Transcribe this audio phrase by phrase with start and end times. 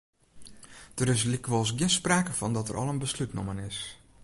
[0.97, 3.79] Der is lykwols gjin sprake fan dat der al in beslút nommen is.